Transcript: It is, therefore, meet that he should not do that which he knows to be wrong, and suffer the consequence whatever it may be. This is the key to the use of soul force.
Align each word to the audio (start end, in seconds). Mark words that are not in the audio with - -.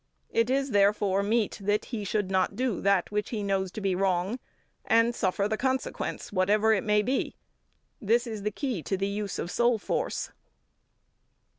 It 0.31 0.49
is, 0.49 0.71
therefore, 0.71 1.21
meet 1.21 1.59
that 1.61 1.85
he 1.93 2.03
should 2.03 2.31
not 2.31 2.55
do 2.55 2.81
that 2.81 3.11
which 3.11 3.29
he 3.29 3.43
knows 3.43 3.71
to 3.73 3.81
be 3.81 3.93
wrong, 3.93 4.39
and 4.83 5.13
suffer 5.13 5.47
the 5.47 5.57
consequence 5.57 6.33
whatever 6.33 6.73
it 6.73 6.83
may 6.83 7.03
be. 7.03 7.35
This 8.01 8.25
is 8.25 8.41
the 8.41 8.49
key 8.49 8.81
to 8.81 8.97
the 8.97 9.05
use 9.07 9.37
of 9.37 9.51
soul 9.51 9.77
force. 9.77 10.31